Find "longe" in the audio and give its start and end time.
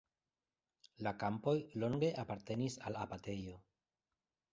1.83-2.09